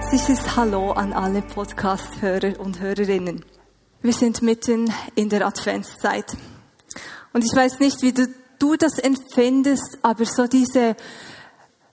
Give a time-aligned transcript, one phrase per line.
[0.00, 3.44] Herzliches Hallo an alle Podcast-Hörer und Hörerinnen.
[4.00, 6.24] Wir sind mitten in der Adventszeit.
[7.34, 8.26] Und ich weiß nicht, wie du,
[8.58, 10.96] du das empfindest, aber so diese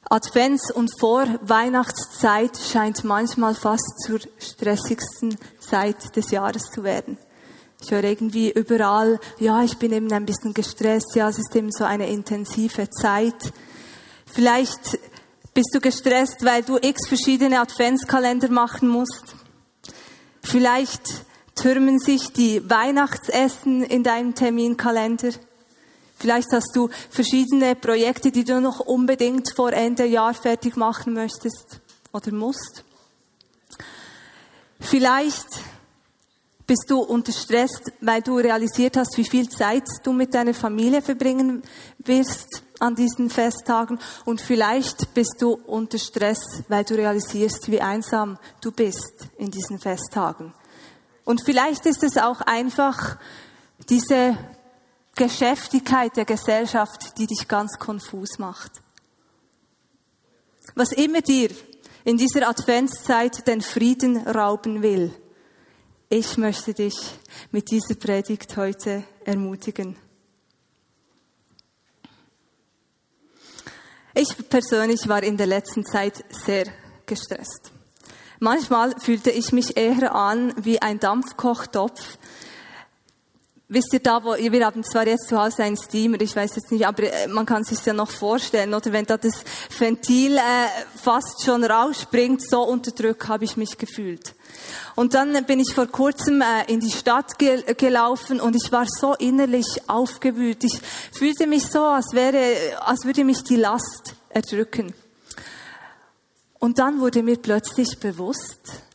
[0.09, 7.17] Advents- und Vorweihnachtszeit scheint manchmal fast zur stressigsten Zeit des Jahres zu werden.
[7.81, 11.73] Ich höre irgendwie überall, ja, ich bin eben ein bisschen gestresst, ja, es ist eben
[11.73, 13.51] so eine intensive Zeit.
[14.25, 14.97] Vielleicht
[15.57, 19.33] bist du gestresst, weil du x verschiedene Adventskalender machen musst?
[20.43, 21.01] Vielleicht
[21.55, 25.31] türmen sich die Weihnachtsessen in deinem Terminkalender.
[26.15, 31.79] Vielleicht hast du verschiedene Projekte, die du noch unbedingt vor Ende Jahr fertig machen möchtest
[32.13, 32.83] oder musst.
[34.79, 35.47] Vielleicht
[36.67, 41.01] bist du unter Stress, weil du realisiert hast, wie viel Zeit du mit deiner Familie
[41.01, 41.63] verbringen
[41.99, 48.37] wirst an diesen Festtagen und vielleicht bist du unter Stress, weil du realisierst, wie einsam
[48.61, 50.53] du bist in diesen Festtagen.
[51.23, 53.17] Und vielleicht ist es auch einfach
[53.89, 54.37] diese
[55.15, 58.71] Geschäftigkeit der Gesellschaft, die dich ganz konfus macht.
[60.75, 61.49] Was immer dir
[62.03, 65.13] in dieser Adventszeit den Frieden rauben will,
[66.09, 66.95] ich möchte dich
[67.51, 69.97] mit dieser Predigt heute ermutigen.
[74.13, 76.65] Ich persönlich war in der letzten Zeit sehr
[77.05, 77.71] gestresst.
[78.39, 82.17] Manchmal fühlte ich mich eher an wie ein Dampfkochtopf.
[83.69, 86.71] Wisst ihr da, wo, wir haben zwar jetzt zu Hause einen Steamer, ich weiß jetzt
[86.71, 89.43] nicht, aber äh, man kann sich ja noch vorstellen, oder wenn da das
[89.77, 90.41] Ventil äh,
[90.95, 94.35] fast schon rausspringt, so unter Druck habe ich mich gefühlt.
[94.95, 98.85] Und dann bin ich vor kurzem äh, in die Stadt ge gelaufen und ich war
[98.87, 100.63] so innerlich aufgewühlt.
[100.63, 100.79] Ich
[101.11, 104.93] fühlte mich so, als wäre, als würde mich die Last erdrücken.
[106.57, 108.86] Und dann wurde mir plötzlich bewusst,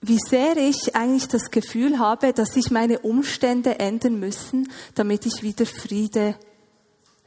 [0.00, 5.42] wie sehr ich eigentlich das Gefühl habe, dass sich meine Umstände ändern müssen, damit ich
[5.42, 6.36] wieder Friede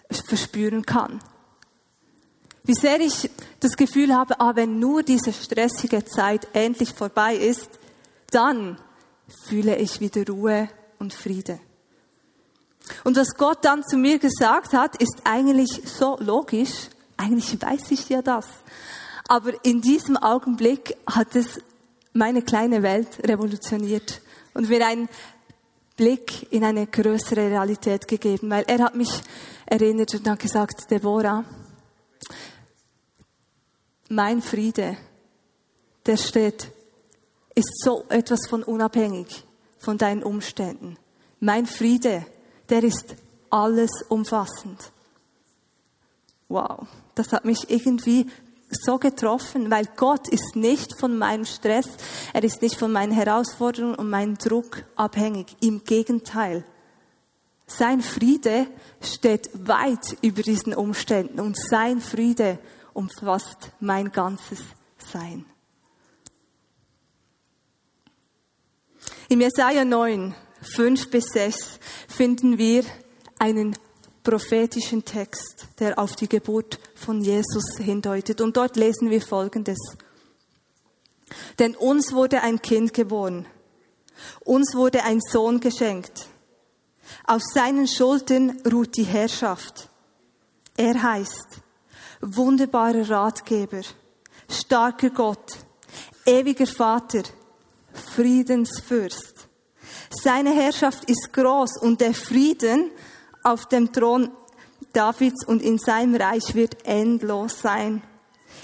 [0.09, 1.19] verspüren kann.
[2.63, 3.29] Wie sehr ich
[3.59, 7.69] das Gefühl habe, ah, wenn nur diese stressige Zeit endlich vorbei ist,
[8.31, 8.77] dann
[9.47, 11.59] fühle ich wieder Ruhe und Friede.
[13.03, 16.89] Und was Gott dann zu mir gesagt hat, ist eigentlich so logisch.
[17.17, 18.47] Eigentlich weiß ich ja das.
[19.27, 21.59] Aber in diesem Augenblick hat es
[22.13, 24.21] meine kleine Welt revolutioniert
[24.53, 25.09] und mir einen
[25.95, 29.21] Blick in eine größere Realität gegeben, weil er hat mich
[29.65, 31.43] erinnert und hat gesagt, Deborah,
[34.09, 34.97] mein Friede,
[36.05, 36.71] der steht
[37.55, 39.45] ist so etwas von unabhängig
[39.79, 40.97] von deinen Umständen.
[41.39, 42.25] Mein Friede,
[42.69, 43.15] der ist
[43.49, 44.91] alles umfassend.
[46.47, 48.27] Wow, das hat mich irgendwie
[48.73, 51.87] so getroffen, weil Gott ist nicht von meinem Stress,
[52.33, 55.55] er ist nicht von meinen Herausforderungen und meinem Druck abhängig.
[55.61, 56.63] Im Gegenteil.
[57.65, 58.67] Sein Friede
[59.01, 62.59] steht weit über diesen Umständen und sein Friede
[62.93, 64.59] umfasst mein ganzes
[64.97, 65.45] Sein.
[69.29, 72.83] Im Jesaja 9, 5 bis 6 finden wir
[73.39, 73.75] einen
[74.23, 78.41] prophetischen Text, der auf die Geburt von Jesus hindeutet.
[78.41, 79.79] Und dort lesen wir Folgendes.
[81.59, 83.45] Denn uns wurde ein Kind geboren,
[84.41, 86.27] uns wurde ein Sohn geschenkt.
[87.25, 89.89] Auf seinen Schultern ruht die Herrschaft.
[90.77, 91.59] Er heißt
[92.21, 93.81] wunderbarer Ratgeber,
[94.49, 95.57] starker Gott,
[96.25, 97.23] ewiger Vater,
[98.15, 99.47] Friedensfürst.
[100.09, 102.91] Seine Herrschaft ist groß und der Frieden
[103.43, 104.31] auf dem Thron
[104.93, 108.03] Davids und in seinem Reich wird endlos sein.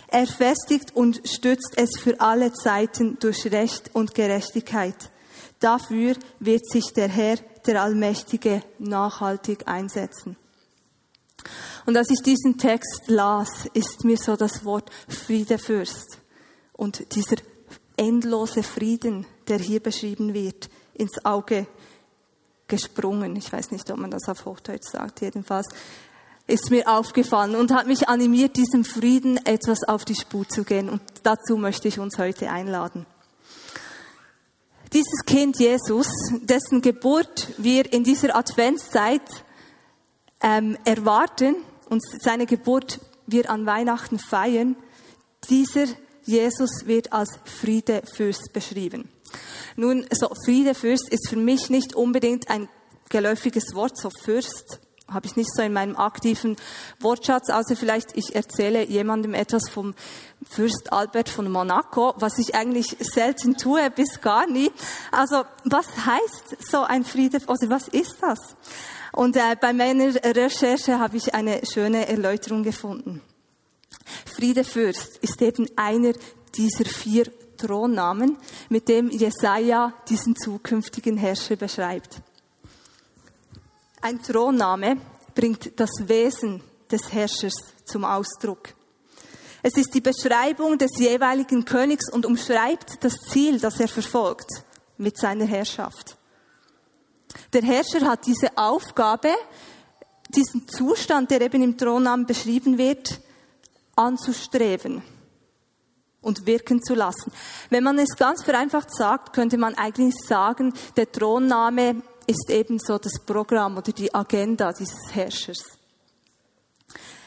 [0.08, 5.12] Er festigt und stützt es für alle Zeiten durch Recht und Gerechtigkeit.
[5.60, 10.38] Dafür wird sich der Herr, der Allmächtige, nachhaltig einsetzen.
[11.86, 16.20] Und als ich diesen Text las, ist mir so das Wort Friedefürst
[16.74, 17.38] und dieser
[17.98, 21.68] endlose Frieden, der hier beschrieben wird, ins Auge
[22.70, 23.36] gesprungen.
[23.36, 25.68] Ich weiß nicht, ob man das auf Hochdeutsch sagt, jedenfalls
[26.48, 30.90] ist mir aufgefallen und hat mich animiert, diesem Frieden etwas auf die Spur zu gehen.
[30.90, 33.06] Und dazu möchte ich uns heute einladen.
[34.94, 36.08] dieses Kind Jesus,
[36.42, 39.22] dessen Geburt wir in dieser Adventszeit
[40.42, 41.56] ähm, erwarten
[41.90, 44.76] und seine Geburt wir an Weihnachten feiern,
[45.50, 45.86] dieser
[46.26, 49.10] Jesus wird als Friedefürst beschrieben.
[49.76, 52.68] Nun, so Friedefürst ist für mich nicht unbedingt ein
[53.10, 54.80] geläufiges Wort, so Fürst
[55.14, 56.56] habe ich nicht so in meinem aktiven
[57.00, 59.96] Wortschatz, außer vielleicht ich erzähle jemandem etwas vom
[60.48, 64.72] Fürst Albert von Monaco, was ich eigentlich selten tue, bis gar nie.
[65.12, 68.40] Also was heißt so ein Friede, also was ist das?
[69.12, 73.22] Und äh, bei meiner Recherche habe ich eine schöne Erläuterung gefunden.
[74.26, 76.14] Friedefürst ist eben einer
[76.56, 77.26] dieser vier
[77.60, 78.38] Thronnamen,
[78.70, 82.22] mit dem Jesaja diesen zukünftigen Herrscher beschreibt.
[84.02, 84.98] Ein Thronname
[85.36, 87.54] bringt das Wesen des Herrschers
[87.86, 88.70] zum Ausdruck.
[89.62, 94.50] Es ist die Beschreibung des jeweiligen Königs und umschreibt das Ziel, das er verfolgt
[94.98, 96.18] mit seiner Herrschaft.
[97.52, 99.30] Der Herrscher hat diese Aufgabe,
[100.30, 103.20] diesen Zustand, der eben im Thronnamen beschrieben wird,
[103.96, 105.04] anzustreben
[106.22, 107.32] und wirken zu lassen.
[107.70, 113.20] Wenn man es ganz vereinfacht sagt, könnte man eigentlich sagen, der Thronname ist ebenso das
[113.26, 115.64] Programm oder die Agenda dieses Herrschers.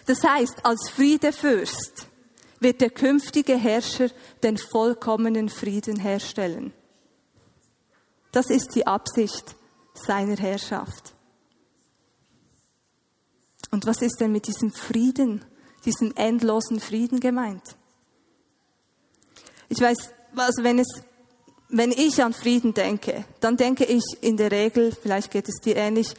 [0.06, 2.06] Das heißt, als Friedefürst
[2.60, 4.08] wird der künftige Herrscher
[4.42, 6.72] den vollkommenen Frieden herstellen.
[8.30, 9.56] Das ist die Absicht
[9.94, 11.14] seiner Herrschaft.
[13.70, 15.44] Und was ist denn mit diesem Frieden,
[15.84, 17.76] diesem endlosen Frieden gemeint?
[19.72, 21.02] Ich weiß, also wenn es
[21.70, 25.76] wenn ich an Frieden denke, dann denke ich in der Regel, vielleicht geht es dir
[25.76, 26.14] ähnlich,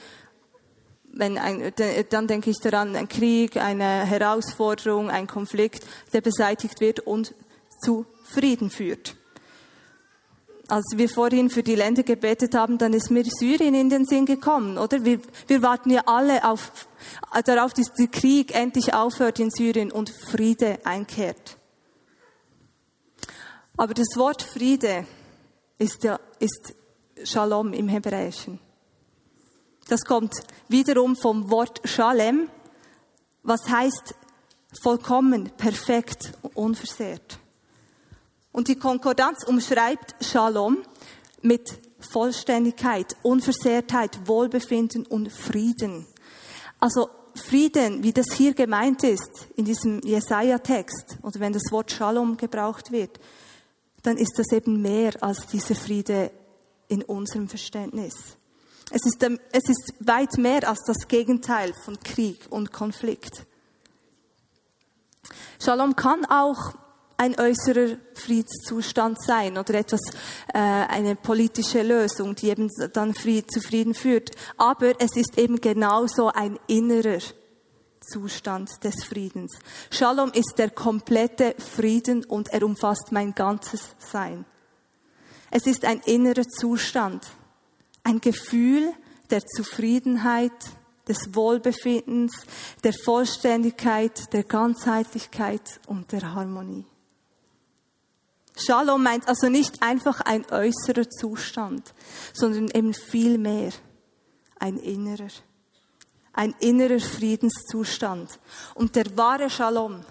[1.12, 1.72] wenn ein,
[2.10, 7.36] dann denke ich daran, ein Krieg, eine Herausforderung, ein Konflikt, der beseitigt wird und
[7.84, 9.16] zu Frieden führt.
[10.68, 14.26] Als wir vorhin für die Länder gebetet haben, dann ist mir Syrien in den Sinn
[14.26, 15.06] gekommen, oder?
[15.06, 16.88] Wir, wir warten ja alle auf,
[17.46, 21.58] darauf, dass der Krieg endlich aufhört in Syrien und Friede einkehrt.
[23.76, 25.06] Aber das Wort Friede,
[25.78, 26.74] ist, der, ist
[27.24, 28.60] Shalom im Hebräischen.
[29.88, 30.34] Das kommt
[30.68, 32.50] wiederum vom Wort Shalem,
[33.44, 34.16] was heißt
[34.82, 37.40] vollkommen, perfekt, unversehrt.
[38.52, 40.78] Und die Konkordanz umschreibt Shalom
[41.42, 46.06] mit Vollständigkeit, Unversehrtheit, Wohlbefinden und Frieden.
[46.80, 52.38] Also Frieden, wie das hier gemeint ist in diesem Jesaja-Text, oder wenn das Wort Shalom
[52.38, 53.20] gebraucht wird,
[54.04, 56.32] dann ist das eben mehr als dieser Friede
[56.88, 58.14] in unserem Verständnis.
[58.92, 63.46] Es ist, ähm, es ist weit mehr als das Gegenteil von Krieg und Konflikt.
[65.60, 66.76] Shalom kann auch
[67.18, 70.02] ein äußerer Friedenszustand sein oder etwas,
[70.54, 74.32] äh, eine politische Lösung, die eben dann Fried, zu Frieden führt.
[74.58, 77.22] Aber es ist eben genauso ein innerer
[78.04, 79.52] Zustand des Friedens.
[79.90, 84.46] Shalom ist der komplette Frieden und er umfasst mein ganzes Sein.
[85.52, 87.26] Es ist ein innerer Zustand,
[88.04, 88.92] ein Gefühl
[89.30, 90.52] der Zufriedenheit,
[91.08, 92.32] des Wohlbefindens,
[92.84, 96.86] der Vollständigkeit, der Ganzheitlichkeit und der Harmonie.
[98.56, 101.94] Shalom meint also nicht einfach ein äußerer Zustand,
[102.34, 103.72] sondern eben viel mehr
[104.60, 105.30] ein innerer
[106.34, 108.40] ein innerer Friedenszustand.
[108.76, 110.04] Und der wahre Shalom,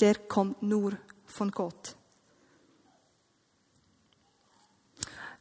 [0.00, 0.92] der kommt nur
[1.26, 1.96] von Gott.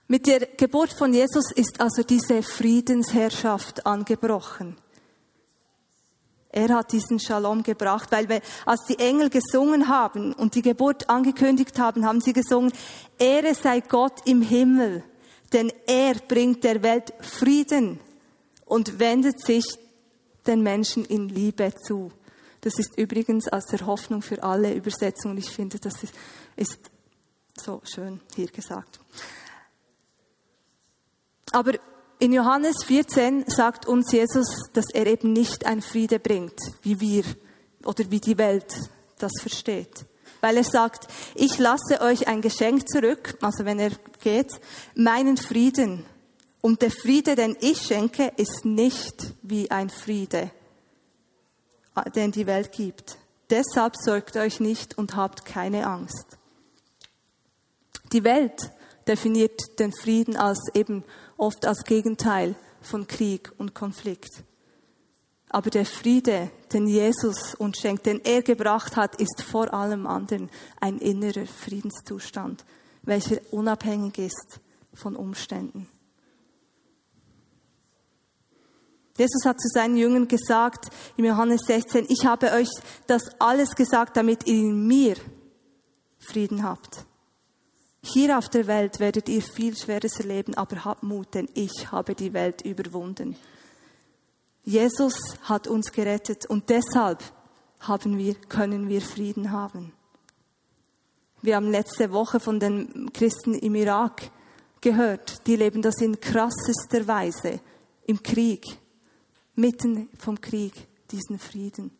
[0.08, 4.78] Mit der Geburt von Jesus ist also diese Friedensherrschaft angebrochen.
[6.50, 11.10] Er hat diesen Shalom gebracht, weil wir, als die Engel gesungen haben und die Geburt
[11.10, 12.72] angekündigt haben, haben sie gesungen,
[13.18, 15.04] Ehre sei Gott im Himmel,
[15.52, 18.00] denn er bringt der Welt Frieden
[18.74, 19.66] und wendet sich
[20.48, 22.12] den Menschen in Liebe zu.
[22.62, 26.16] Das ist übrigens aus der Hoffnung für alle Übersetzung ich finde, das ist,
[26.56, 26.80] ist
[27.56, 29.00] so schön hier gesagt.
[31.52, 31.74] Aber
[32.18, 37.26] in Johannes 14 sagt uns Jesus, dass er eben nicht ein Friede bringt, wie wir
[37.86, 38.74] oder wie die Welt
[39.20, 40.04] das versteht.
[40.42, 43.92] Weil er sagt, ich lasse euch ein Geschenk zurück, also wenn er
[44.24, 44.50] geht,
[44.96, 46.06] meinen Frieden,
[46.64, 50.50] und der Friede, den ich schenke, ist nicht wie ein Friede,
[52.16, 53.18] den die Welt gibt.
[53.50, 56.38] Deshalb sorgt euch nicht und habt keine Angst.
[58.14, 58.72] Die Welt
[59.08, 61.04] definiert den Frieden als eben
[61.36, 64.32] oft als Gegenteil von Krieg und Konflikt.
[65.50, 70.50] Aber der Friede, den Jesus uns schenkt, den er gebracht hat, ist vor allem anderen
[70.80, 72.64] ein innerer Friedenszustand,
[73.02, 74.62] welcher unabhängig ist
[74.94, 75.90] von Umständen.
[79.16, 82.70] Jesus hat zu seinen Jüngern gesagt, im Johannes 16, ich habe euch
[83.06, 85.16] das alles gesagt, damit ihr in mir
[86.18, 87.06] Frieden habt.
[88.02, 92.16] Hier auf der Welt werdet ihr viel Schweres erleben, aber habt Mut, denn ich habe
[92.16, 93.36] die Welt überwunden.
[94.64, 97.24] Jesus hat uns gerettet und deshalb
[97.82, 99.94] haben wir, können wir Frieden haben.
[101.42, 104.32] Wir haben letzte Woche von den Christen im Irak
[104.82, 107.60] gehört, die leben das in krassester Weise
[108.06, 108.80] im Krieg
[109.56, 110.74] mitten vom Krieg
[111.12, 111.92] diesen Frieden.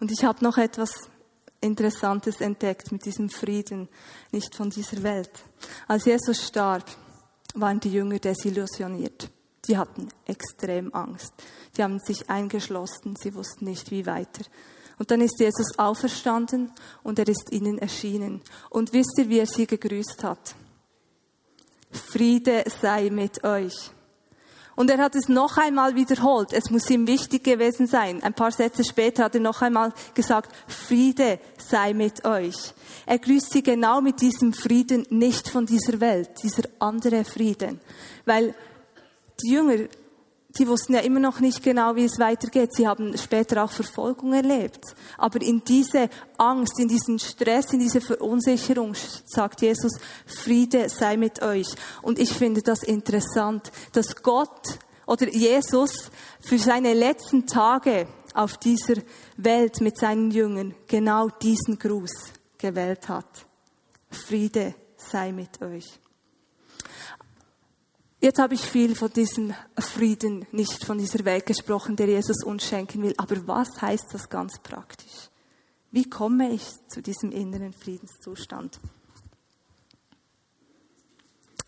[0.00, 0.90] Und ich habe noch etwas
[1.60, 3.88] Interessantes entdeckt mit diesem Frieden,
[4.30, 5.30] nicht von dieser Welt.
[5.88, 6.84] Als Jesus starb,
[7.54, 9.30] waren die Jünger desillusioniert.
[9.64, 11.32] Sie hatten extrem Angst.
[11.74, 14.44] Sie haben sich eingeschlossen, sie wussten nicht, wie weiter.
[14.98, 18.42] Und dann ist Jesus auferstanden und er ist ihnen erschienen.
[18.70, 20.54] Und wisst ihr, wie er sie gegrüßt hat?
[21.90, 23.90] Friede sei mit euch.
[24.78, 26.52] Und er hat es noch einmal wiederholt.
[26.52, 28.22] Es muss ihm wichtig gewesen sein.
[28.22, 32.54] Ein paar Sätze später hat er noch einmal gesagt, Friede sei mit euch.
[33.04, 37.80] Er grüßt sie genau mit diesem Frieden, nicht von dieser Welt, dieser andere Frieden.
[38.24, 38.54] Weil
[39.42, 39.88] die Jünger
[40.58, 42.74] die wussten ja immer noch nicht genau, wie es weitergeht.
[42.74, 44.80] Sie haben später auch Verfolgung erlebt.
[45.16, 49.92] Aber in diese Angst, in diesen Stress, in diese Verunsicherung sagt Jesus,
[50.26, 51.68] Friede sei mit euch.
[52.02, 56.10] Und ich finde das interessant, dass Gott oder Jesus
[56.40, 58.96] für seine letzten Tage auf dieser
[59.36, 63.46] Welt mit seinen Jüngern genau diesen Gruß gewählt hat.
[64.10, 65.98] Friede sei mit euch.
[68.20, 72.64] Jetzt habe ich viel von diesem Frieden, nicht von dieser Welt gesprochen, der Jesus uns
[72.64, 73.14] schenken will.
[73.16, 75.30] Aber was heißt das ganz praktisch?
[75.92, 78.80] Wie komme ich zu diesem inneren Friedenszustand?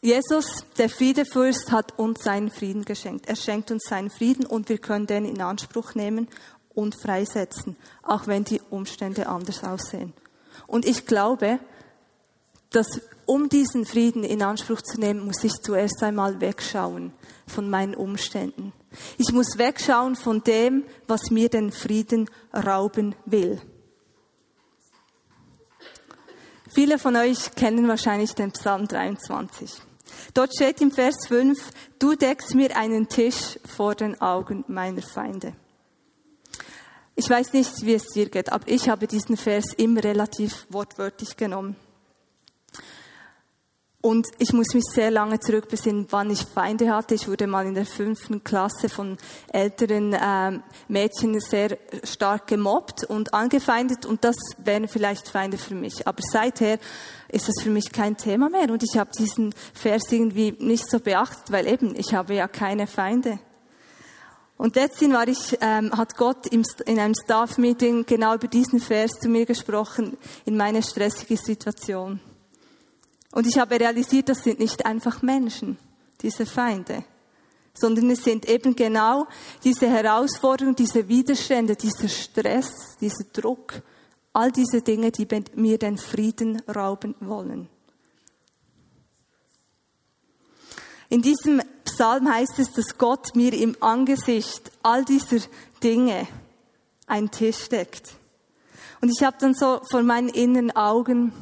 [0.02, 3.28] Jesus, der Friedefürst, hat uns seinen Frieden geschenkt.
[3.28, 6.26] Er schenkt uns seinen Frieden und wir können den in Anspruch nehmen
[6.74, 10.14] und freisetzen, auch wenn die Umstände anders aussehen.
[10.66, 11.60] Und ich glaube,
[12.70, 17.12] dass um diesen Frieden in Anspruch zu nehmen, muss ich zuerst einmal wegschauen
[17.46, 18.72] von meinen Umständen.
[19.18, 23.60] Ich muss wegschauen von dem, was mir den Frieden rauben will.
[26.72, 29.72] Viele von euch kennen wahrscheinlich den Psalm 23.
[30.34, 31.58] Dort steht im Vers 5,
[31.98, 35.54] du deckst mir einen Tisch vor den Augen meiner Feinde.
[37.16, 41.36] Ich weiß nicht, wie es dir geht, aber ich habe diesen Vers immer relativ wortwörtlich
[41.36, 41.76] genommen.
[44.02, 47.14] Und ich muss mich sehr lange zurückbesinnen, wann ich Feinde hatte.
[47.14, 49.18] Ich wurde mal in der fünften Klasse von
[49.52, 56.08] älteren ähm, Mädchen sehr stark gemobbt und angefeindet und das wären vielleicht Feinde für mich.
[56.08, 56.78] Aber seither
[57.28, 60.98] ist das für mich kein Thema mehr und ich habe diesen Vers irgendwie nicht so
[60.98, 63.38] beachtet, weil eben ich habe ja keine Feinde.
[64.56, 69.12] Und letztens war ich, ähm, hat Gott im, in einem Staff-Meeting genau über diesen Vers
[69.20, 70.16] zu mir gesprochen
[70.46, 72.20] in meiner stressigen Situation.
[73.32, 75.78] Und ich habe realisiert, das sind nicht einfach Menschen,
[76.20, 77.04] diese Feinde,
[77.74, 79.26] sondern es sind eben genau
[79.62, 83.82] diese Herausforderungen, diese Widerstände, dieser Stress, dieser Druck,
[84.32, 87.68] all diese Dinge, die mir den Frieden rauben wollen.
[91.08, 95.38] In diesem Psalm heißt es, dass Gott mir im Angesicht all dieser
[95.82, 96.28] Dinge
[97.06, 98.14] einen Tisch deckt.
[99.00, 101.32] Und ich habe dann so vor meinen inneren Augen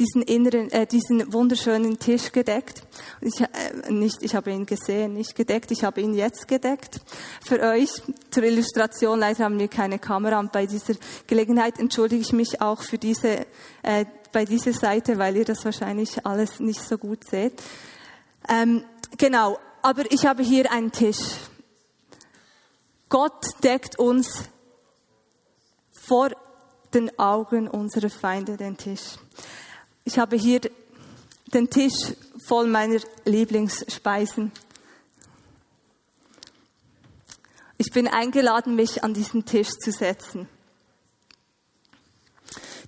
[0.00, 2.82] diesen inneren, äh, diesen wunderschönen Tisch gedeckt.
[3.20, 7.00] Ich, äh, nicht, ich habe ihn gesehen, nicht gedeckt, ich habe ihn jetzt gedeckt.
[7.44, 7.90] Für euch
[8.30, 10.94] zur Illustration, leider haben wir keine Kamera und bei dieser
[11.26, 13.46] Gelegenheit entschuldige ich mich auch für diese,
[13.82, 17.52] äh, bei dieser Seite, weil ihr das wahrscheinlich alles nicht so gut seht.
[18.48, 18.82] Ähm,
[19.18, 21.18] genau, aber ich habe hier einen Tisch.
[23.10, 24.44] Gott deckt uns
[25.92, 26.30] vor
[26.94, 29.18] den Augen unserer Feinde den Tisch.
[30.04, 30.60] Ich habe hier
[31.46, 32.14] den Tisch
[32.46, 34.52] voll meiner Lieblingsspeisen.
[37.76, 40.48] Ich bin eingeladen, mich an diesen Tisch zu setzen.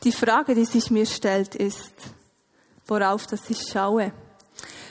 [0.04, 1.95] Die Frage, die sich mir stellt, ist,
[2.87, 4.12] worauf das ich schaue.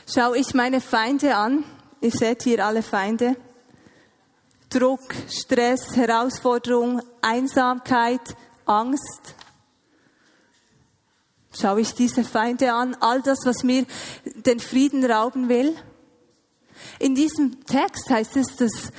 [0.08, 1.64] Schaue ich meine Feinde an?
[2.02, 3.36] Ihr seht hier alle Feinde.
[4.70, 8.36] Druck, Stress, Herausforderung, Einsamkeit,
[8.66, 9.36] Angst,
[11.54, 13.86] Schaue ich diese Feinde an, all das, was mir
[14.46, 15.76] den Frieden rauben will?
[17.00, 18.92] In diesem Text heißt es, dass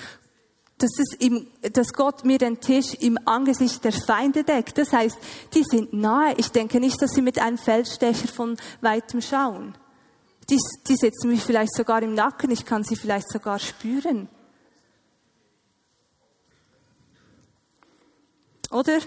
[0.83, 4.79] dass, es im, dass Gott mir den Tisch im Angesicht der Feinde deckt.
[4.79, 5.17] Das heißt,
[5.55, 6.35] die sind nahe.
[6.39, 9.77] Ich denke nicht, dass sie mit einem Feldstecher von weitem schauen.
[10.51, 12.51] Die, die sitzen mich vielleicht sogar im Nacken.
[12.51, 14.29] Ich kann sie vielleicht sogar spüren.
[18.71, 18.99] Oder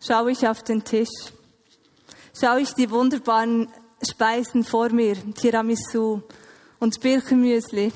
[0.00, 1.10] schaue ich auf den Tisch,
[2.38, 3.68] schaue ich die wunderbaren
[4.08, 6.22] Speisen vor mir, Tiramisu
[6.78, 7.92] und Birkenmüsli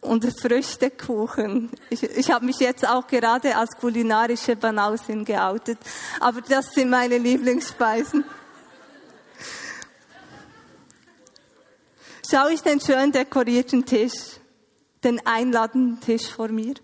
[0.00, 1.70] und Früchtekuchen.
[1.90, 5.78] Ich, ich habe mich jetzt auch gerade als kulinarische Banausin geoutet,
[6.20, 8.24] aber das sind meine Lieblingsspeisen.
[12.28, 14.40] Schaue ich den schön dekorierten Tisch,
[15.04, 16.74] den einladenden Tisch vor mir?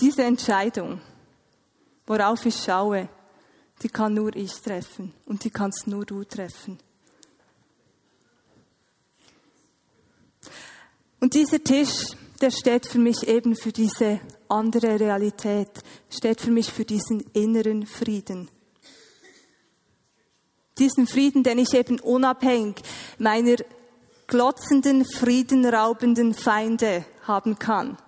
[0.00, 1.00] Diese Entscheidung,
[2.10, 3.08] worauf ich schaue,
[3.82, 6.76] die kann nur ich treffen und die kannst nur du treffen.
[11.20, 12.08] Und dieser Tisch,
[12.40, 15.70] der steht für mich eben für diese andere Realität,
[16.10, 18.50] steht für mich für diesen inneren Frieden.
[20.78, 22.82] Diesen Frieden, den ich eben unabhängig
[23.18, 23.54] meiner
[24.26, 27.98] glotzenden, friedenraubenden Feinde haben kann.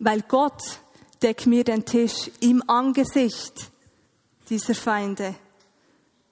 [0.00, 0.80] Weil Gott
[1.22, 3.70] deckt mir den Tisch im Angesicht
[4.48, 5.34] dieser Feinde.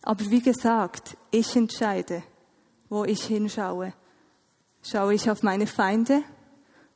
[0.02, 2.22] Aber wie gesagt, ich entscheide,
[2.88, 3.94] wo ich hinschaue.
[4.82, 6.22] Schaue ich auf meine Feinde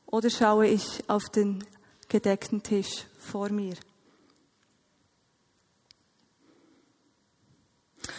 [0.06, 1.64] oder schaue ich auf den
[2.08, 3.74] gedeckten Tisch vor mir?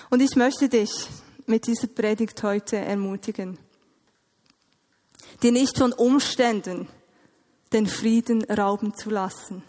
[0.09, 0.89] Und ich möchte dich
[1.45, 3.59] mit dieser Predigt heute ermutigen,
[5.43, 6.87] dir nicht von Umständen
[7.73, 9.63] den Frieden rauben zu lassen,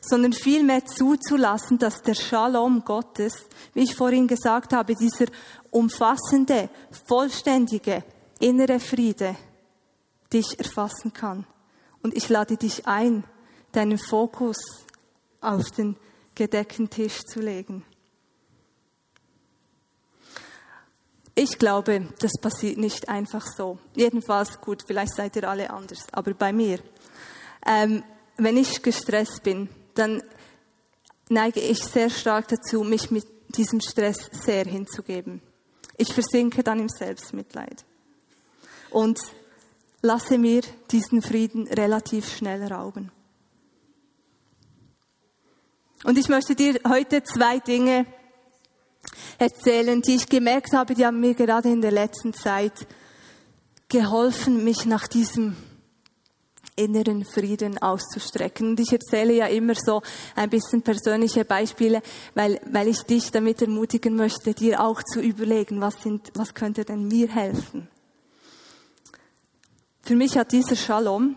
[0.00, 5.26] sondern vielmehr zuzulassen, dass der Shalom Gottes, wie ich vorhin gesagt habe, dieser
[5.70, 6.68] umfassende,
[7.06, 8.04] vollständige
[8.40, 9.36] innere Friede
[10.32, 11.46] dich erfassen kann.
[12.02, 13.24] Und ich lade dich ein,
[13.72, 14.56] deinen Fokus
[15.40, 15.96] auf den
[16.34, 17.84] gedeckten Tisch zu legen.
[21.36, 23.78] Ich glaube, das passiert nicht einfach so.
[23.96, 26.78] Jedenfalls gut, vielleicht seid ihr alle anders, aber bei mir
[27.66, 28.02] ähm,
[28.36, 30.22] wenn ich gestresst bin, dann
[31.28, 33.24] neige ich sehr stark dazu, mich mit
[33.56, 35.40] diesem Stress sehr hinzugeben.
[35.96, 37.84] Ich versinke dann im Selbstmitleid
[38.90, 39.18] und
[40.02, 43.10] lasse mir diesen Frieden relativ schnell rauben.
[46.04, 48.06] Und ich möchte dir heute zwei Dinge
[49.38, 52.86] erzählen, die ich gemerkt habe, die haben mir gerade in der letzten Zeit
[53.88, 55.56] geholfen, mich nach diesem
[56.76, 58.70] inneren Frieden auszustrecken.
[58.70, 60.02] Und ich erzähle ja immer so
[60.34, 62.02] ein bisschen persönliche Beispiele,
[62.34, 66.84] weil, weil ich dich damit ermutigen möchte, dir auch zu überlegen, was, sind, was könnte
[66.84, 67.88] denn mir helfen.
[70.02, 71.36] Für mich hat dieser Shalom,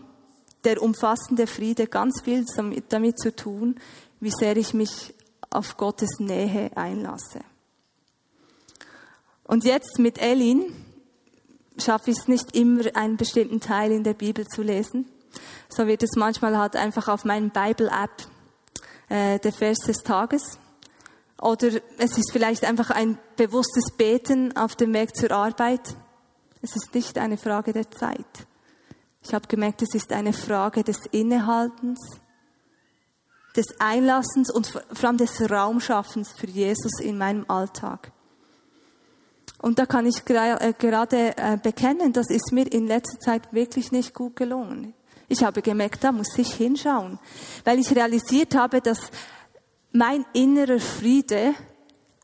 [0.64, 2.44] der umfassende Friede, ganz viel
[2.88, 3.76] damit, zu tun,
[4.20, 5.14] wie sehr ich mich
[5.50, 7.40] auf Gottes Nähe einlasse.
[9.44, 10.74] Und jetzt mit Elin
[11.78, 15.06] schaffe ich es nicht immer, einen bestimmten Teil in der Bibel zu lesen.
[15.68, 18.10] So wird es manchmal halt einfach auf meinem Bible-App
[19.08, 20.58] äh, der Vers des Tages.
[21.40, 25.96] Oder es ist vielleicht einfach ein bewusstes Beten auf dem Weg zur Arbeit.
[26.62, 28.26] Es ist nicht eine Frage der Zeit.
[29.22, 32.00] Ich habe gemerkt, es ist eine Frage des Innehaltens,
[33.56, 38.12] des Einlassens und vor allem des Raumschaffens für Jesus in meinem Alltag.
[39.60, 43.90] Und da kann ich äh, gerade äh, bekennen, das ist mir in letzter Zeit wirklich
[43.90, 44.94] nicht gut gelungen.
[45.28, 47.18] Ich habe gemerkt, da muss ich hinschauen,
[47.64, 48.98] weil ich realisiert habe, dass
[49.92, 51.54] mein innerer Friede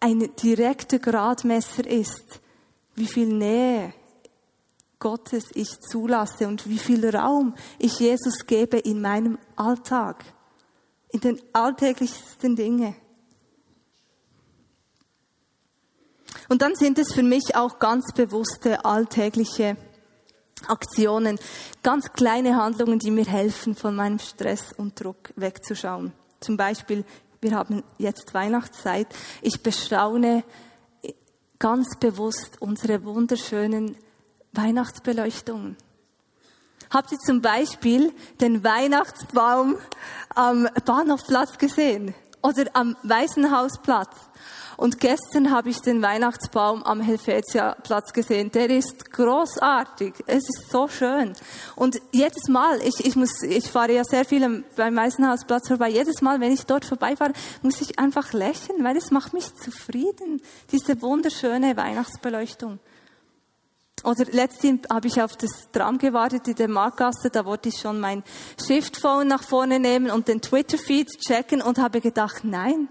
[0.01, 2.41] ein direkter Gradmesser ist,
[2.95, 3.93] wie viel Nähe
[4.99, 10.25] Gottes ich zulasse und wie viel Raum ich Jesus gebe in meinem Alltag,
[11.11, 12.97] in den alltäglichsten Dingen.
[16.49, 19.77] Und dann sind es für mich auch ganz bewusste alltägliche
[20.69, 21.39] Aktionen,
[21.83, 26.13] ganz kleine Handlungen, die mir helfen, von meinem Stress und Druck wegzuschauen.
[26.41, 27.05] Zum Beispiel,
[27.41, 29.07] wir haben jetzt Weihnachtszeit.
[29.43, 30.45] Ich bestaune
[31.59, 33.97] ganz bewusst unsere wunderschönen
[34.53, 35.77] Weihnachtsbeleuchtungen.
[36.91, 39.77] Habt ihr zum Beispiel den Weihnachtsbaum
[40.35, 42.15] am Bahnhofplatz gesehen?
[42.43, 44.15] Oder am Waisenhausplatz?
[44.77, 48.51] Und gestern habe ich den Weihnachtsbaum am Helvetia-Platz gesehen.
[48.51, 50.15] Der ist großartig.
[50.27, 51.33] Es ist so schön.
[51.77, 55.91] Und jedes Mal, ich, ich muss, ich fahre ja sehr viel beim Waisenhausplatz vorbei.
[55.91, 57.33] Jedes Mal, wenn ich dort vorbeifahre,
[57.63, 60.43] muss ich einfach lächeln, weil es macht mich zufrieden.
[60.73, 62.81] Diese wunderschöne Weihnachtsbeleuchtung.
[64.05, 68.01] Oder letztens habe ich auf das Tram gewartet in der Marktgasse, da wollte ich schon
[68.01, 68.23] mein
[68.65, 72.89] Shift-Phone nach vorne nehmen und den Twitter-Feed checken und habe gedacht, nein,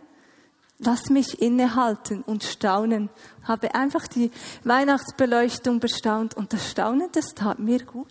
[0.80, 3.10] lass mich innehalten und staunen.
[3.44, 4.32] Habe einfach die
[4.64, 8.08] Weihnachtsbeleuchtung bestaunt und das Staunen, das tat mir gut.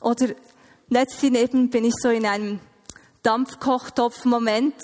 [0.00, 0.28] Oder
[0.88, 2.60] letztens eben bin ich so in einem
[3.22, 4.74] Dampfkochtopf-Moment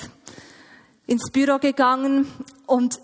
[1.06, 2.26] ins Büro gegangen
[2.66, 3.00] und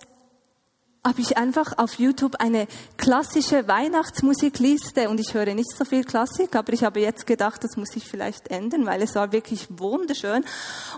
[1.09, 2.69] habe ich einfach auf YouTube eine
[2.99, 7.77] klassische Weihnachtsmusikliste und ich höre nicht so viel Klassik, aber ich habe jetzt gedacht, das
[7.77, 10.45] muss ich vielleicht ändern, weil es war wirklich wunderschön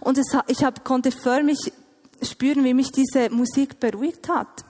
[0.01, 1.73] und es, ich hab, konnte förmlich
[2.23, 4.64] spüren, wie mich diese Musik beruhigt hat.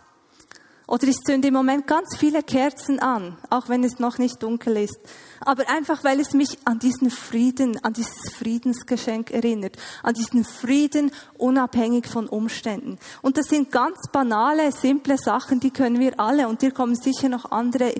[0.90, 4.76] Oder ich zünde im Moment ganz viele Kerzen an, auch wenn es noch nicht dunkel
[4.76, 4.98] ist.
[5.38, 9.76] Aber einfach, weil es mich an diesen Frieden, an dieses Friedensgeschenk erinnert.
[10.02, 12.98] An diesen Frieden unabhängig von Umständen.
[13.22, 16.48] Und das sind ganz banale, simple Sachen, die können wir alle.
[16.48, 17.94] Und dir kommen sicher noch andere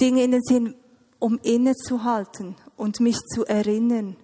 [0.00, 0.74] Dinge in den Sinn,
[1.20, 4.16] um innezuhalten und mich zu erinnern.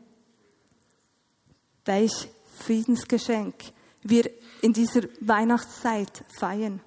[1.84, 2.28] Welch
[2.58, 3.54] Friedensgeschenk
[4.02, 4.28] wir
[4.62, 6.80] in dieser Weihnachtszeit feiern.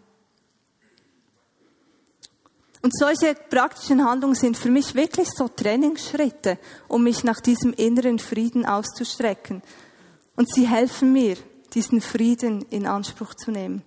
[2.87, 8.17] Und solche praktischen Handlungen sind für mich wirklich so Trainingsschritte, um mich nach diesem inneren
[8.17, 9.61] Frieden auszustrecken.
[10.37, 11.35] Und sie helfen mir,
[11.73, 13.83] diesen Frieden in Anspruch zu nehmen.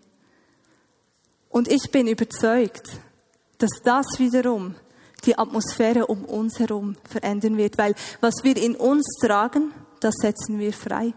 [1.48, 2.90] Und ich bin überzeugt,
[3.56, 4.74] dass das wiederum
[5.24, 10.58] die Atmosphäre um uns herum verändern wird, weil was wir in uns tragen, das setzen
[10.58, 11.14] wir frei.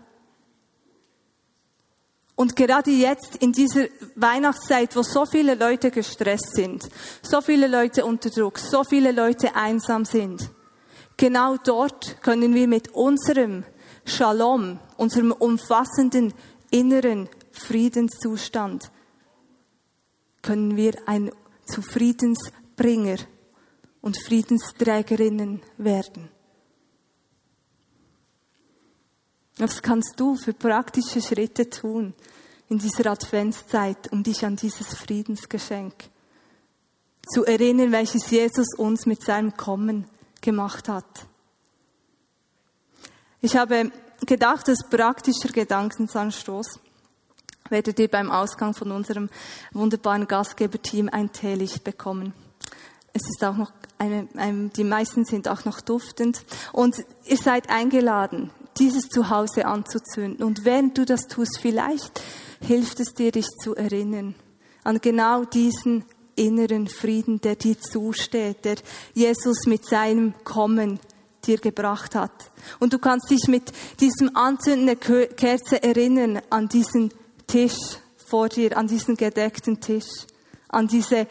[2.35, 6.89] Und gerade jetzt in dieser Weihnachtszeit, wo so viele Leute gestresst sind,
[7.21, 10.49] so viele Leute unter Druck, so viele Leute einsam sind,
[11.15, 13.63] genau dort können wir mit unserem
[14.05, 16.33] Shalom, unserem umfassenden
[16.71, 18.91] inneren Friedenszustand,
[20.41, 21.31] können wir ein
[21.65, 23.17] Zufriedensbringer
[24.01, 26.32] und Friedensträgerinnen werden.
[29.57, 32.13] Was kannst du für praktische Schritte tun
[32.69, 35.93] in dieser Adventszeit, um dich an dieses Friedensgeschenk
[37.31, 40.05] zu erinnern, welches Jesus uns mit seinem Kommen
[40.41, 41.25] gemacht hat?
[43.41, 43.91] Ich habe
[44.25, 46.79] gedacht, dass praktischer Gedankensanstoß
[47.69, 49.29] werdet ihr beim Ausgang von unserem
[49.71, 52.33] wunderbaren Gastgeberteam ein Teelicht bekommen.
[53.13, 56.43] Es ist auch noch eine, eine, die meisten sind auch noch duftend.
[56.71, 60.43] Und ihr seid eingeladen, dieses Zuhause anzuzünden.
[60.43, 62.21] Und während du das tust, vielleicht
[62.61, 64.35] hilft es dir, dich zu erinnern
[64.83, 66.05] an genau diesen
[66.35, 68.75] inneren Frieden, der dir zusteht, der
[69.13, 70.99] Jesus mit seinem Kommen
[71.45, 72.51] dir gebracht hat.
[72.79, 77.13] Und du kannst dich mit diesem Anzünden der Kerze erinnern an diesen
[77.47, 77.77] Tisch
[78.17, 80.25] vor dir, an diesen gedeckten Tisch,
[80.69, 81.27] an diese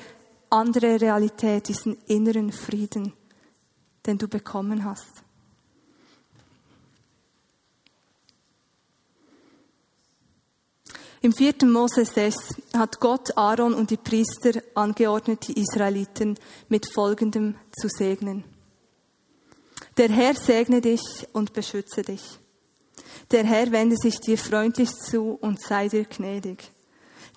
[0.50, 3.12] andere Realität, diesen inneren Frieden,
[4.06, 5.21] den du bekommen hast.
[11.24, 11.54] Im 4.
[11.66, 12.36] Mose 6
[12.76, 16.36] hat Gott Aaron und die Priester angeordnet, die Israeliten
[16.68, 18.42] mit folgendem zu segnen.
[19.98, 21.00] Der Herr segne dich
[21.32, 22.24] und beschütze dich.
[23.30, 26.72] Der Herr wende sich dir freundlich zu und sei dir gnädig.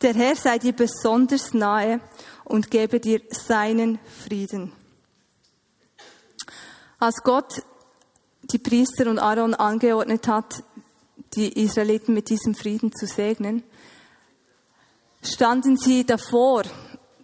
[0.01, 2.01] Der Herr sei dir besonders nahe
[2.43, 4.71] und gebe dir seinen Frieden.
[6.97, 7.61] Als Gott
[8.41, 10.63] die Priester und Aaron angeordnet hat,
[11.35, 13.63] die Israeliten mit diesem Frieden zu segnen,
[15.21, 16.63] standen sie davor,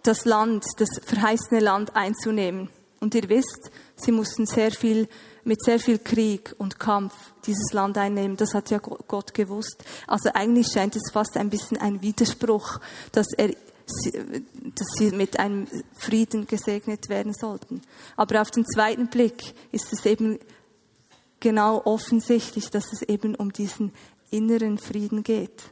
[0.02, 2.68] das Land, das verheißene Land einzunehmen.
[3.00, 5.08] Und ihr wisst, sie mussten sehr viel,
[5.44, 7.14] mit sehr viel Krieg und Kampf
[7.46, 8.36] dieses Land einnehmen.
[8.36, 9.84] Das hat ja Gott gewusst.
[10.06, 12.78] Also eigentlich scheint es fast ein bisschen ein Widerspruch,
[13.10, 17.82] dass er, dass sie mit einem Frieden gesegnet werden sollten.
[18.16, 20.38] Aber auf den zweiten Blick ist es eben
[21.42, 23.92] genau offensichtlich, dass es eben um diesen
[24.30, 25.62] inneren Frieden geht.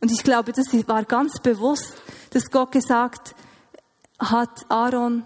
[0.00, 1.94] Und ich glaube, das war ganz bewusst,
[2.30, 3.36] dass Gott gesagt
[4.18, 5.24] hat, Aaron,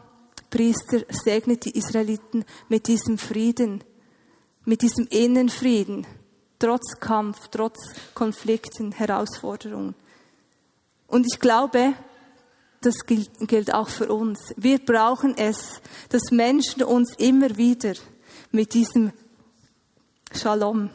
[0.50, 3.82] Priester, segnet die Israeliten mit diesem Frieden,
[4.64, 6.06] mit diesem Innenfrieden,
[6.59, 7.78] trotz Kampf, trotz
[8.14, 9.94] Konflikten, Herausforderungen.
[11.06, 11.94] Und ich glaube,
[12.82, 14.52] das gilt, gilt auch für uns.
[14.56, 15.80] Wir brauchen es,
[16.11, 17.94] dass Menschen uns immer wieder
[18.50, 19.12] mit diesem
[20.33, 20.91] Shalom,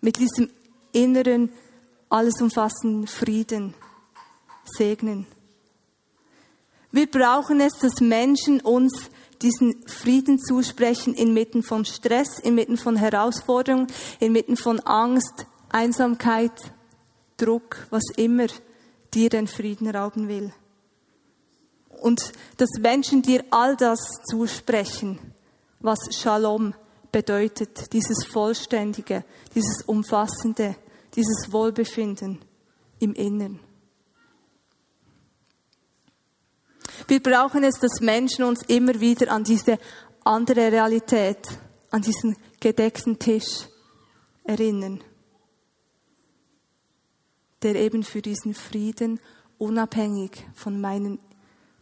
[0.00, 0.50] mit diesem
[0.92, 1.52] inneren
[2.08, 3.74] alles umfassenden Frieden
[4.64, 5.26] segnen.
[6.92, 9.10] Wir brauchen es, dass Menschen uns
[9.42, 13.88] diesen Frieden zusprechen inmitten von Stress, inmitten von Herausforderungen,
[14.20, 16.52] inmitten von Angst, Einsamkeit,
[17.36, 18.46] Druck, was immer
[19.12, 20.52] dir den Frieden rauben will.
[22.04, 23.98] und dass Menschen dir all das
[24.30, 25.18] zusprechen,
[25.80, 26.74] was Shalom
[27.14, 29.24] bedeutet, dieses Vollständige,
[29.54, 30.74] dieses Umfassende,
[31.14, 32.40] dieses Wohlbefinden
[32.98, 33.60] im Inneren.
[37.06, 39.78] Wir brauchen es, dass Menschen uns immer wieder an diese
[40.24, 41.38] andere Realität,
[41.92, 43.68] an diesen gedeckten Tisch
[44.42, 45.04] erinnern,
[47.62, 49.20] der eben für diesen Frieden
[49.58, 51.20] unabhängig von meinen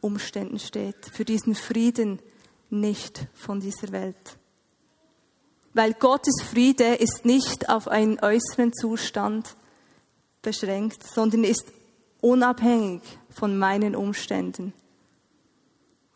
[0.02, 2.20] Umständen steht, für diesen Frieden
[2.68, 4.36] nicht von dieser Welt.
[5.74, 9.56] Weil Gottes Friede ist nicht auf einen äußeren Zustand
[10.42, 11.72] beschränkt, sondern ist
[12.20, 14.72] unabhängig von meinen Umständen.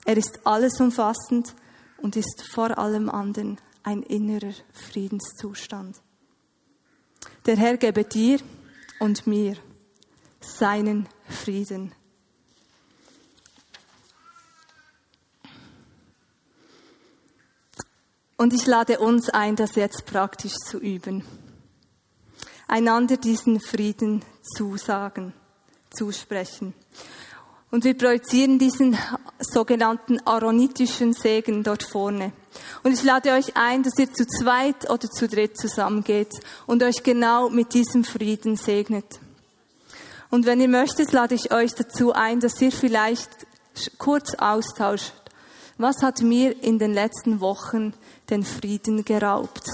[0.04, 1.54] Er ist alles umfassend
[1.98, 5.96] und ist vor allem anderen ein innerer Friedenszustand.
[7.46, 8.38] Der Herr gebe dir
[8.98, 9.56] und mir
[10.40, 11.92] seinen Frieden.
[18.36, 21.24] Und ich lade uns ein, das jetzt praktisch zu üben.
[22.68, 24.22] Einander diesen Frieden
[24.56, 25.32] zusagen,
[25.90, 26.74] zusprechen.
[27.70, 28.96] Und wir projizieren diesen
[29.38, 32.32] sogenannten aaronitischen Segen dort vorne.
[32.82, 36.32] Und ich lade euch ein, dass ihr zu zweit oder zu dritt zusammengeht
[36.66, 39.18] und euch genau mit diesem Frieden segnet.
[40.30, 43.30] Und wenn ihr möchtet, lade ich euch dazu ein, dass ihr vielleicht
[43.98, 45.12] kurz austauscht.
[45.78, 47.92] Was hat mir in den letzten Wochen
[48.30, 49.64] den Frieden geraubt?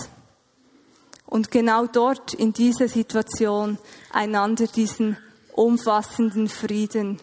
[1.26, 3.78] Und genau dort, in dieser Situation,
[4.10, 5.16] einander diesen
[5.52, 7.20] umfassenden Frieden,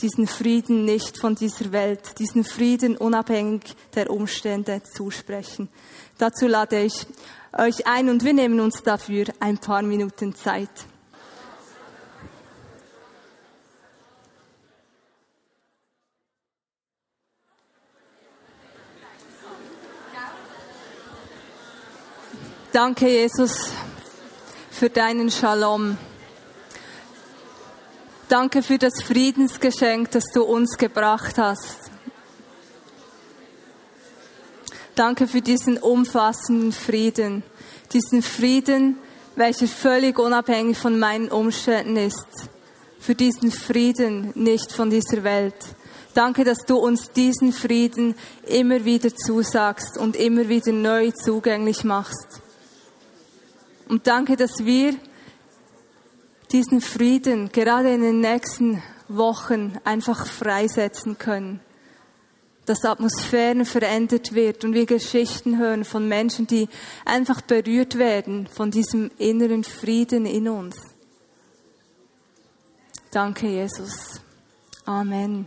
[0.00, 5.68] diesen Frieden nicht von dieser Welt, diesen Frieden unabhängig der Umstände zusprechen.
[6.18, 7.06] Dazu lade ich
[7.56, 10.70] euch ein und wir nehmen uns dafür ein paar Minuten Zeit.
[22.72, 23.70] Danke, Jesus,
[24.70, 25.98] für deinen Shalom.
[28.30, 31.76] Danke für das Friedensgeschenk, das du uns gebracht hast.
[34.94, 37.42] Danke für diesen umfassenden Frieden.
[37.92, 38.96] Diesen Frieden,
[39.36, 42.48] welcher völlig unabhängig von meinen Umständen ist.
[42.98, 45.56] Für diesen Frieden nicht von dieser Welt.
[46.14, 48.14] Danke, dass du uns diesen Frieden
[48.46, 52.41] immer wieder zusagst und immer wieder neu zugänglich machst.
[53.92, 54.94] Und danke, dass wir
[56.50, 61.60] diesen Frieden gerade in den nächsten Wochen einfach freisetzen können.
[62.64, 66.70] Dass Atmosphären verändert wird und wir Geschichten hören von Menschen, die
[67.04, 70.74] einfach berührt werden von diesem inneren Frieden in uns.
[73.10, 74.22] Danke, Jesus.
[74.86, 75.46] Amen.